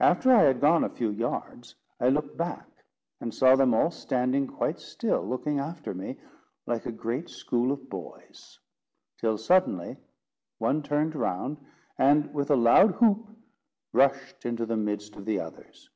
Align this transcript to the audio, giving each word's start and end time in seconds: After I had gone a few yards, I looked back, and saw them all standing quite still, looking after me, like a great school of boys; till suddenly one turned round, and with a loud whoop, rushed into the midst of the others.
After 0.00 0.32
I 0.34 0.42
had 0.42 0.60
gone 0.60 0.82
a 0.82 0.88
few 0.88 1.10
yards, 1.10 1.76
I 2.00 2.08
looked 2.08 2.36
back, 2.36 2.66
and 3.20 3.32
saw 3.32 3.54
them 3.54 3.72
all 3.72 3.92
standing 3.92 4.48
quite 4.48 4.80
still, 4.80 5.24
looking 5.24 5.60
after 5.60 5.94
me, 5.94 6.18
like 6.66 6.86
a 6.86 6.90
great 6.90 7.28
school 7.30 7.70
of 7.70 7.88
boys; 7.88 8.58
till 9.16 9.38
suddenly 9.38 9.96
one 10.58 10.82
turned 10.82 11.14
round, 11.14 11.58
and 11.98 12.34
with 12.34 12.50
a 12.50 12.56
loud 12.56 13.00
whoop, 13.00 13.28
rushed 13.92 14.44
into 14.44 14.66
the 14.66 14.76
midst 14.76 15.14
of 15.14 15.24
the 15.24 15.38
others. 15.38 15.88